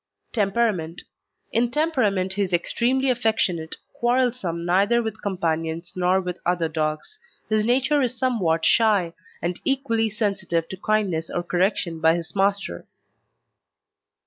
TEMPERAMENT 0.33 1.03
In 1.51 1.69
temperament 1.69 2.33
he 2.33 2.41
is 2.41 2.53
extremely 2.53 3.11
affectionate, 3.11 3.75
quarrelsome 3.93 4.65
neither 4.65 4.99
with 5.03 5.21
companions 5.21 5.93
nor 5.95 6.19
with 6.19 6.39
other 6.43 6.67
dogs. 6.67 7.19
His 7.49 7.63
nature 7.63 8.01
is 8.01 8.17
somewhat 8.17 8.65
shy, 8.65 9.13
and 9.43 9.59
equally 9.63 10.09
sensitive 10.09 10.67
to 10.69 10.77
kindness 10.77 11.29
or 11.29 11.43
correction 11.43 11.99
by 12.01 12.15
his 12.15 12.35
master. 12.35 12.87